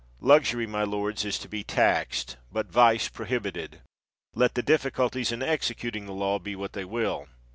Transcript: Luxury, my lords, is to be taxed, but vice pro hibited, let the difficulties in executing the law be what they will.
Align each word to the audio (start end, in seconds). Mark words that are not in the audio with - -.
Luxury, 0.21 0.65
my 0.65 0.81
lords, 0.81 1.23
is 1.23 1.37
to 1.37 1.47
be 1.47 1.63
taxed, 1.63 2.37
but 2.51 2.71
vice 2.71 3.07
pro 3.07 3.27
hibited, 3.27 3.81
let 4.33 4.55
the 4.55 4.63
difficulties 4.63 5.31
in 5.31 5.43
executing 5.43 6.07
the 6.07 6.11
law 6.11 6.39
be 6.39 6.55
what 6.55 6.73
they 6.73 6.85
will. 6.85 7.27